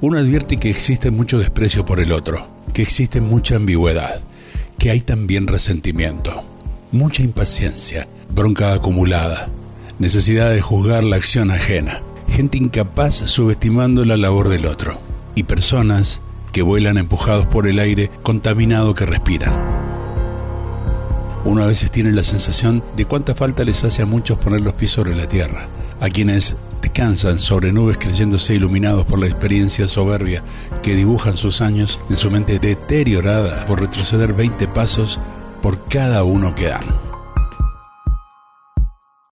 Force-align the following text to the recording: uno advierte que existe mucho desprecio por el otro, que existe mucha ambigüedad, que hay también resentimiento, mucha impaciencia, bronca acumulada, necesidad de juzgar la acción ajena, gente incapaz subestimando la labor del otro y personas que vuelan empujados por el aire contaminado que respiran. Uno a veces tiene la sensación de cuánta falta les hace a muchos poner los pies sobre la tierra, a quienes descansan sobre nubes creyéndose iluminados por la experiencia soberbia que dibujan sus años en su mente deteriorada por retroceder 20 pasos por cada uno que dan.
uno 0.00 0.18
advierte 0.18 0.56
que 0.56 0.70
existe 0.70 1.10
mucho 1.10 1.38
desprecio 1.38 1.84
por 1.84 2.00
el 2.00 2.12
otro, 2.12 2.46
que 2.74 2.82
existe 2.82 3.20
mucha 3.20 3.56
ambigüedad, 3.56 4.20
que 4.78 4.90
hay 4.90 5.00
también 5.00 5.46
resentimiento, 5.46 6.42
mucha 6.92 7.22
impaciencia, 7.22 8.06
bronca 8.28 8.74
acumulada, 8.74 9.48
necesidad 9.98 10.50
de 10.50 10.60
juzgar 10.60 11.02
la 11.02 11.16
acción 11.16 11.50
ajena, 11.50 12.02
gente 12.28 12.58
incapaz 12.58 13.14
subestimando 13.14 14.04
la 14.04 14.16
labor 14.16 14.48
del 14.48 14.66
otro 14.66 14.98
y 15.34 15.44
personas 15.44 16.20
que 16.52 16.62
vuelan 16.62 16.98
empujados 16.98 17.46
por 17.46 17.66
el 17.66 17.78
aire 17.78 18.10
contaminado 18.22 18.94
que 18.94 19.06
respiran. 19.06 19.54
Uno 21.44 21.62
a 21.62 21.68
veces 21.68 21.90
tiene 21.90 22.12
la 22.12 22.24
sensación 22.24 22.82
de 22.96 23.04
cuánta 23.04 23.34
falta 23.34 23.64
les 23.64 23.84
hace 23.84 24.02
a 24.02 24.06
muchos 24.06 24.36
poner 24.38 24.60
los 24.60 24.74
pies 24.74 24.90
sobre 24.90 25.14
la 25.14 25.28
tierra, 25.28 25.68
a 26.00 26.10
quienes 26.10 26.56
descansan 26.96 27.38
sobre 27.38 27.74
nubes 27.74 27.98
creyéndose 27.98 28.54
iluminados 28.54 29.04
por 29.04 29.18
la 29.18 29.26
experiencia 29.26 29.86
soberbia 29.86 30.42
que 30.82 30.94
dibujan 30.94 31.36
sus 31.36 31.60
años 31.60 32.00
en 32.08 32.16
su 32.16 32.30
mente 32.30 32.58
deteriorada 32.58 33.66
por 33.66 33.82
retroceder 33.82 34.32
20 34.32 34.66
pasos 34.68 35.20
por 35.60 35.86
cada 35.88 36.24
uno 36.24 36.54
que 36.54 36.68
dan. 36.68 37.05